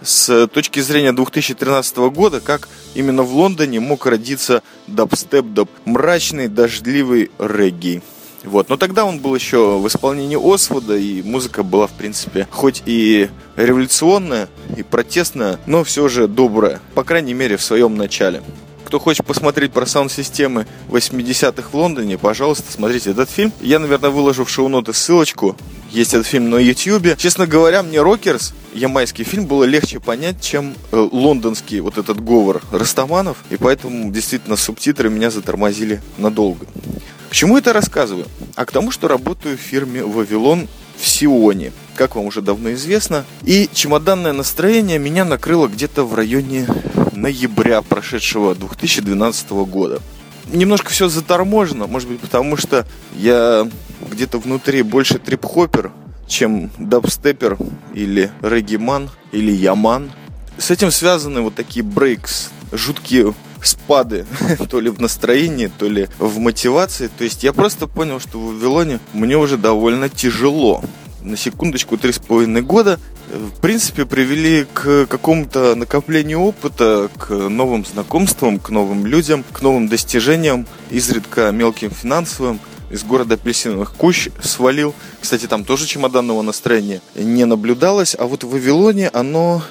с 0.03 0.47
точки 0.49 0.81
зрения 0.81 1.13
2013 1.13 1.97
года, 2.11 2.41
как 2.41 2.69
именно 2.95 3.23
в 3.23 3.35
Лондоне 3.35 3.81
мог 3.81 4.05
родиться 4.05 4.63
дабстеп-даб, 4.87 5.71
мрачный, 5.87 6.49
дождливый 6.49 7.31
регги. 7.39 8.03
Вот. 8.45 8.69
Но 8.69 8.77
тогда 8.77 9.05
он 9.05 9.19
был 9.19 9.35
еще 9.35 9.79
в 9.79 9.87
исполнении 9.87 10.39
Освода, 10.55 10.97
и 10.97 11.23
музыка 11.23 11.63
была, 11.63 11.87
в 11.87 11.93
принципе, 11.93 12.49
хоть 12.51 12.83
и 12.87 13.29
революционная, 13.57 14.49
и 14.77 14.83
протестная, 14.83 15.59
но 15.67 15.85
все 15.85 16.09
же 16.09 16.29
добрая, 16.29 16.81
по 16.95 17.05
крайней 17.05 17.35
мере, 17.35 17.57
в 17.57 17.63
своем 17.63 17.97
начале. 17.97 18.43
Кто 18.93 18.99
хочет 18.99 19.25
посмотреть 19.25 19.73
про 19.73 19.87
саунд-системы 19.87 20.67
80-х 20.91 21.71
в 21.71 21.75
Лондоне, 21.75 22.19
пожалуйста, 22.19 22.71
смотрите 22.71 23.13
этот 23.13 23.31
фильм. 23.31 23.51
Я, 23.63 23.79
наверное, 23.79 24.11
выложу 24.11 24.45
в 24.45 24.51
шоу-ноты 24.51 24.93
ссылочку. 24.93 25.57
Есть 25.91 26.13
этот 26.13 26.27
фильм 26.27 26.51
на 26.51 26.57
YouTube. 26.57 27.17
Честно 27.17 27.47
говоря, 27.47 27.83
мне 27.83 28.03
«Рокерс», 28.03 28.53
ямайский 28.75 29.25
фильм, 29.25 29.47
было 29.47 29.65
легче 29.65 29.99
понять, 29.99 30.43
чем 30.43 30.75
э, 30.91 31.09
лондонский 31.11 31.81
вот 31.81 31.97
этот 31.97 32.23
говор 32.23 32.61
Растаманов. 32.71 33.39
И 33.49 33.57
поэтому, 33.57 34.11
действительно, 34.11 34.57
субтитры 34.57 35.09
меня 35.09 35.31
затормозили 35.31 36.03
надолго. 36.19 36.67
К 37.33 37.35
чему 37.35 37.57
это 37.57 37.73
рассказываю? 37.73 38.27
А 38.57 38.67
к 38.67 38.73
тому, 38.73 38.91
что 38.91 39.09
работаю 39.09 39.57
в 39.57 39.61
фирме 39.63 40.05
«Вавилон» 40.05 40.69
в 40.99 41.09
Сионе, 41.09 41.73
как 41.95 42.15
вам 42.15 42.27
уже 42.27 42.43
давно 42.43 42.75
известно. 42.75 43.25
И 43.43 43.71
чемоданное 43.73 44.35
настроение 44.35 44.99
меня 44.99 45.25
накрыло 45.25 45.67
где-то 45.67 46.05
в 46.05 46.15
районе 46.15 46.67
ноября 47.13 47.81
прошедшего 47.81 48.55
2012 48.55 49.51
года. 49.51 50.03
Немножко 50.53 50.91
все 50.91 51.09
заторможено, 51.09 51.87
может 51.87 52.11
быть, 52.11 52.21
потому 52.21 52.59
что 52.59 52.87
я 53.17 53.67
где-то 54.11 54.37
внутри 54.37 54.83
больше 54.83 55.19
трип-хоппер, 55.19 55.91
чем 56.29 56.71
дабстепер 56.77 57.57
или 57.95 58.31
региман 58.43 59.09
или 59.33 59.53
яман. 59.53 60.13
С 60.59 60.71
этим 60.71 60.91
связаны 60.91 61.41
вот 61.41 61.55
такие 61.55 61.83
брейкс, 61.83 62.51
жуткие 62.73 63.33
спады, 63.67 64.27
то 64.71 64.81
ли 64.81 64.91
в 64.91 65.01
настроении, 65.01 65.71
то 65.79 65.89
ли 65.89 66.09
в 66.19 66.39
мотивации. 66.39 67.09
То 67.17 67.25
есть 67.25 67.45
я 67.45 67.53
просто 67.53 67.87
понял, 67.87 68.21
что 68.21 68.39
в 68.39 68.55
Вавилоне 68.55 69.01
мне 69.13 69.37
уже 69.37 69.57
довольно 69.57 70.09
тяжело. 70.09 70.85
На 71.21 71.37
секундочку, 71.37 71.97
три 71.97 72.13
с 72.13 72.19
половиной 72.19 72.63
года 72.63 72.99
в 73.33 73.61
принципе, 73.61 74.05
привели 74.05 74.67
к 74.73 75.07
какому-то 75.07 75.75
накоплению 75.75 76.41
опыта, 76.41 77.09
к 77.19 77.31
новым 77.31 77.85
знакомствам, 77.85 78.59
к 78.59 78.71
новым 78.71 79.07
людям, 79.07 79.45
к 79.53 79.63
новым 79.63 79.89
достижениям, 79.89 80.67
изредка 80.91 81.51
мелким 81.51 81.91
финансовым. 81.91 82.61
Из 82.91 83.05
города 83.05 83.37
апельсиновых 83.37 83.95
кущ 83.95 84.29
свалил. 84.43 84.95
Кстати, 85.19 85.47
там 85.47 85.65
тоже 85.65 85.87
чемоданного 85.87 86.43
настроения 86.43 87.01
не 87.15 87.47
наблюдалось, 87.47 88.15
а 88.19 88.27
вот 88.27 88.45
в 88.45 88.51
Вавилоне 88.51 89.09
оно 89.09 89.63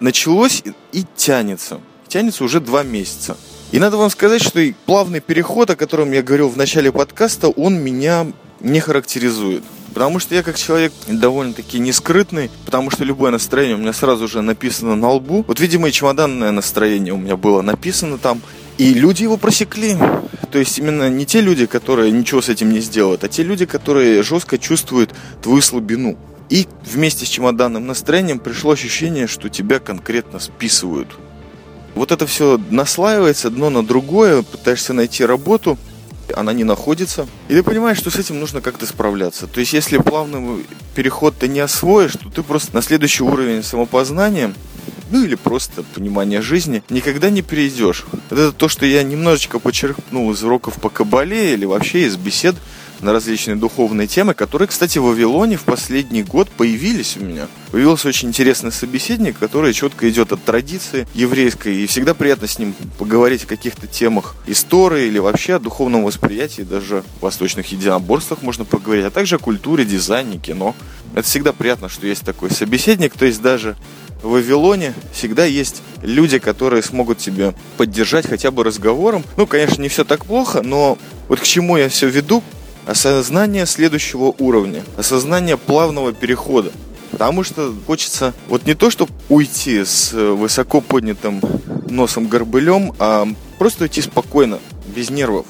началось 0.00 0.64
и 0.90 1.04
тянется 1.14 1.80
тянется 2.08 2.44
уже 2.44 2.60
два 2.60 2.82
месяца. 2.82 3.36
И 3.72 3.78
надо 3.78 3.96
вам 3.96 4.10
сказать, 4.10 4.42
что 4.42 4.60
и 4.60 4.72
плавный 4.72 5.20
переход, 5.20 5.70
о 5.70 5.76
котором 5.76 6.12
я 6.12 6.22
говорил 6.22 6.48
в 6.48 6.56
начале 6.56 6.92
подкаста, 6.92 7.48
он 7.48 7.78
меня 7.78 8.26
не 8.60 8.80
характеризует. 8.80 9.62
Потому 9.92 10.18
что 10.18 10.34
я 10.34 10.42
как 10.42 10.58
человек 10.58 10.92
довольно-таки 11.08 11.78
нескрытный, 11.78 12.50
потому 12.66 12.90
что 12.90 13.02
любое 13.02 13.30
настроение 13.30 13.76
у 13.76 13.80
меня 13.80 13.94
сразу 13.94 14.28
же 14.28 14.42
написано 14.42 14.94
на 14.94 15.10
лбу. 15.10 15.44
Вот, 15.48 15.58
видимо, 15.58 15.88
и 15.88 15.92
чемоданное 15.92 16.52
настроение 16.52 17.14
у 17.14 17.16
меня 17.16 17.36
было 17.36 17.62
написано 17.62 18.18
там. 18.18 18.42
И 18.76 18.92
люди 18.92 19.22
его 19.22 19.38
просекли. 19.38 19.96
То 20.52 20.58
есть 20.58 20.78
именно 20.78 21.08
не 21.08 21.24
те 21.24 21.40
люди, 21.40 21.66
которые 21.66 22.12
ничего 22.12 22.42
с 22.42 22.50
этим 22.50 22.72
не 22.72 22.80
сделают, 22.80 23.24
а 23.24 23.28
те 23.28 23.42
люди, 23.42 23.64
которые 23.64 24.22
жестко 24.22 24.58
чувствуют 24.58 25.14
твою 25.42 25.62
слабину. 25.62 26.18
И 26.50 26.68
вместе 26.84 27.24
с 27.26 27.28
чемоданным 27.28 27.86
настроением 27.86 28.38
пришло 28.38 28.72
ощущение, 28.72 29.26
что 29.26 29.48
тебя 29.48 29.80
конкретно 29.80 30.38
списывают. 30.38 31.08
Вот 31.96 32.12
это 32.12 32.26
все 32.26 32.60
наслаивается 32.70 33.48
одно 33.48 33.70
на 33.70 33.84
другое, 33.84 34.42
пытаешься 34.42 34.92
найти 34.92 35.24
работу, 35.24 35.78
она 36.34 36.52
не 36.52 36.62
находится. 36.62 37.26
И 37.48 37.54
ты 37.54 37.62
понимаешь, 37.62 37.96
что 37.96 38.10
с 38.10 38.16
этим 38.16 38.38
нужно 38.38 38.60
как-то 38.60 38.84
справляться. 38.86 39.46
То 39.46 39.60
есть, 39.60 39.72
если 39.72 39.96
плавный 39.96 40.66
переход 40.94 41.36
ты 41.38 41.48
не 41.48 41.60
освоишь, 41.60 42.12
то 42.12 42.28
ты 42.28 42.42
просто 42.42 42.74
на 42.74 42.82
следующий 42.82 43.22
уровень 43.22 43.62
самопознания 43.62 44.54
ну 45.10 45.24
или 45.24 45.36
просто 45.36 45.84
понимания 45.94 46.42
жизни, 46.42 46.82
никогда 46.90 47.30
не 47.30 47.42
перейдешь. 47.42 48.04
Это 48.30 48.52
то, 48.52 48.68
что 48.68 48.86
я 48.86 49.02
немножечко 49.02 49.58
подчеркнул 49.58 50.32
из 50.32 50.42
уроков 50.42 50.80
по 50.80 50.88
кабале 50.90 51.54
или 51.54 51.64
вообще 51.64 52.06
из 52.06 52.16
бесед 52.16 52.56
на 53.00 53.12
различные 53.12 53.56
духовные 53.56 54.06
темы, 54.06 54.34
которые, 54.34 54.68
кстати, 54.68 54.98
в 54.98 55.04
Вавилоне 55.04 55.56
в 55.56 55.64
последний 55.64 56.22
год 56.22 56.48
появились 56.48 57.16
у 57.16 57.24
меня. 57.24 57.46
Появился 57.70 58.08
очень 58.08 58.28
интересный 58.28 58.72
собеседник, 58.72 59.38
который 59.38 59.72
четко 59.72 60.08
идет 60.08 60.32
от 60.32 60.42
традиции 60.44 61.06
еврейской, 61.14 61.76
и 61.76 61.86
всегда 61.86 62.14
приятно 62.14 62.46
с 62.46 62.58
ним 62.58 62.74
поговорить 62.98 63.44
о 63.44 63.46
каких-то 63.46 63.86
темах 63.86 64.34
истории 64.46 65.06
или 65.06 65.18
вообще 65.18 65.54
о 65.54 65.58
духовном 65.58 66.04
восприятии, 66.04 66.62
даже 66.62 66.98
о 66.98 67.24
восточных 67.24 67.70
единоборствах 67.72 68.42
можно 68.42 68.64
поговорить, 68.64 69.04
а 69.04 69.10
также 69.10 69.36
о 69.36 69.38
культуре, 69.38 69.84
дизайне, 69.84 70.38
кино. 70.38 70.74
Это 71.14 71.26
всегда 71.26 71.52
приятно, 71.52 71.88
что 71.88 72.06
есть 72.06 72.22
такой 72.22 72.50
собеседник, 72.50 73.14
то 73.14 73.24
есть 73.24 73.40
даже 73.42 73.76
в 74.22 74.30
Вавилоне 74.30 74.94
всегда 75.12 75.44
есть 75.44 75.82
люди, 76.02 76.38
которые 76.38 76.82
смогут 76.82 77.18
тебя 77.18 77.54
поддержать 77.76 78.26
хотя 78.26 78.50
бы 78.50 78.64
разговором. 78.64 79.24
Ну, 79.36 79.46
конечно, 79.46 79.82
не 79.82 79.88
все 79.88 80.04
так 80.04 80.24
плохо, 80.24 80.62
но 80.62 80.98
вот 81.28 81.40
к 81.40 81.44
чему 81.44 81.76
я 81.76 81.88
все 81.88 82.08
веду? 82.08 82.42
Осознание 82.86 83.66
следующего 83.66 84.34
уровня, 84.38 84.84
осознание 84.96 85.56
плавного 85.56 86.12
перехода. 86.12 86.72
Потому 87.10 87.44
что 87.44 87.74
хочется 87.86 88.32
вот 88.48 88.64
не 88.66 88.74
то, 88.74 88.90
чтобы 88.90 89.12
уйти 89.28 89.84
с 89.84 90.12
высоко 90.12 90.80
поднятым 90.80 91.40
носом 91.88 92.28
горбылем, 92.28 92.94
а 92.98 93.26
просто 93.58 93.84
уйти 93.84 94.02
спокойно, 94.02 94.58
без 94.86 95.10
нервов. 95.10 95.46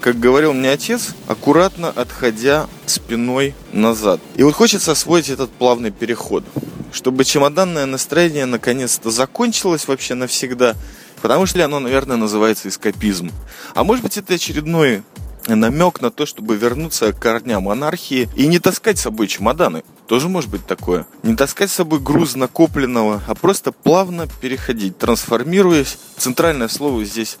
Как 0.00 0.18
говорил 0.18 0.52
мне 0.52 0.70
отец, 0.70 1.14
аккуратно 1.26 1.88
отходя 1.88 2.68
спиной 2.86 3.54
назад. 3.72 4.20
И 4.36 4.42
вот 4.42 4.54
хочется 4.54 4.92
освоить 4.92 5.28
этот 5.28 5.50
плавный 5.50 5.90
переход 5.90 6.44
чтобы 6.92 7.24
чемоданное 7.24 7.86
настроение 7.86 8.46
наконец-то 8.46 9.10
закончилось 9.10 9.86
вообще 9.88 10.14
навсегда, 10.14 10.74
потому 11.20 11.46
что 11.46 11.62
оно, 11.64 11.80
наверное, 11.80 12.16
называется 12.16 12.68
эскапизм. 12.68 13.30
А 13.74 13.84
может 13.84 14.02
быть, 14.02 14.16
это 14.16 14.34
очередной 14.34 15.02
намек 15.54 16.00
на 16.00 16.10
то, 16.10 16.26
чтобы 16.26 16.56
вернуться 16.56 17.12
к 17.12 17.18
корням 17.18 17.68
анархии 17.68 18.28
и 18.36 18.46
не 18.46 18.58
таскать 18.58 18.98
с 18.98 19.02
собой 19.02 19.28
чемоданы. 19.28 19.82
Тоже 20.06 20.28
может 20.28 20.50
быть 20.50 20.66
такое. 20.66 21.06
Не 21.22 21.36
таскать 21.36 21.70
с 21.70 21.74
собой 21.74 22.00
груз 22.00 22.36
накопленного, 22.36 23.22
а 23.26 23.34
просто 23.34 23.72
плавно 23.72 24.26
переходить, 24.40 24.98
трансформируясь. 24.98 25.98
Центральное 26.16 26.68
слово 26.68 27.04
здесь 27.04 27.38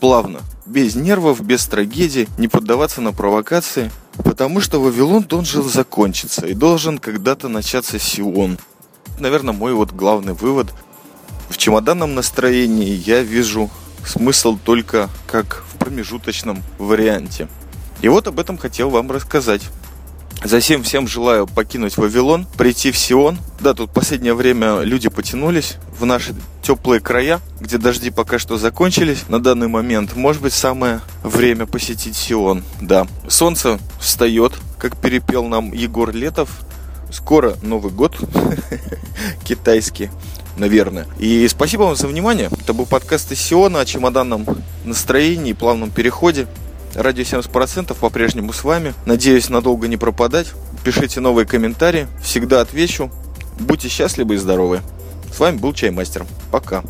плавно. 0.00 0.40
Без 0.66 0.94
нервов, 0.94 1.40
без 1.40 1.66
трагедий, 1.66 2.28
не 2.38 2.48
поддаваться 2.48 3.00
на 3.00 3.12
провокации. 3.12 3.90
Потому 4.16 4.60
что 4.60 4.80
Вавилон 4.80 5.22
должен 5.22 5.62
закончиться 5.62 6.46
и 6.46 6.54
должен 6.54 6.98
когда-то 6.98 7.48
начаться 7.48 7.98
Сион 7.98 8.58
наверное, 9.20 9.54
мой 9.54 9.72
вот 9.74 9.92
главный 9.92 10.32
вывод. 10.32 10.68
В 11.48 11.56
чемоданном 11.56 12.14
настроении 12.14 12.90
я 12.90 13.22
вижу 13.22 13.70
смысл 14.08 14.58
только 14.62 15.08
как 15.26 15.64
в 15.72 15.78
промежуточном 15.78 16.62
варианте. 16.78 17.48
И 18.00 18.08
вот 18.08 18.26
об 18.28 18.38
этом 18.38 18.58
хотел 18.58 18.90
вам 18.90 19.10
рассказать. 19.10 19.62
Затем 20.44 20.84
всем 20.84 21.08
желаю 21.08 21.48
покинуть 21.48 21.96
Вавилон, 21.96 22.46
прийти 22.56 22.92
в 22.92 22.98
Сион. 22.98 23.38
Да, 23.60 23.74
тут 23.74 23.92
последнее 23.92 24.34
время 24.34 24.82
люди 24.82 25.08
потянулись 25.08 25.76
в 25.98 26.04
наши 26.04 26.32
теплые 26.62 27.00
края, 27.00 27.40
где 27.60 27.76
дожди 27.76 28.10
пока 28.10 28.38
что 28.38 28.56
закончились 28.56 29.28
на 29.28 29.42
данный 29.42 29.66
момент. 29.66 30.14
Может 30.14 30.42
быть, 30.42 30.52
самое 30.52 31.00
время 31.24 31.66
посетить 31.66 32.16
Сион. 32.16 32.62
Да, 32.80 33.08
солнце 33.28 33.80
встает, 34.00 34.52
как 34.78 34.96
перепел 34.96 35.44
нам 35.44 35.72
Егор 35.72 36.12
Летов. 36.14 36.50
Скоро 37.10 37.56
Новый 37.62 37.90
год 37.90 38.16
китайский, 39.44 40.10
наверное. 40.58 41.06
И 41.18 41.46
спасибо 41.48 41.82
вам 41.82 41.96
за 41.96 42.06
внимание. 42.06 42.50
Это 42.60 42.72
был 42.72 42.86
подкаст 42.86 43.32
из 43.32 43.40
Сиона 43.40 43.80
о 43.80 43.86
чемоданном 43.86 44.46
настроении 44.84 45.50
и 45.50 45.54
плавном 45.54 45.90
переходе. 45.90 46.46
Радио 46.94 47.22
70% 47.22 47.94
по-прежнему 47.94 48.52
с 48.52 48.64
вами. 48.64 48.94
Надеюсь, 49.06 49.48
надолго 49.48 49.88
не 49.88 49.96
пропадать. 49.96 50.52
Пишите 50.84 51.20
новые 51.20 51.46
комментарии. 51.46 52.08
Всегда 52.22 52.60
отвечу. 52.60 53.10
Будьте 53.60 53.88
счастливы 53.88 54.34
и 54.34 54.38
здоровы. 54.38 54.80
С 55.32 55.38
вами 55.38 55.58
был 55.58 55.72
Чаймастер. 55.72 56.26
Пока. 56.50 56.82